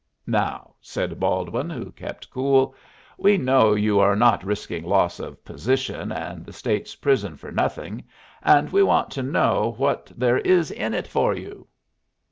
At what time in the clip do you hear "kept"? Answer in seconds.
1.91-2.31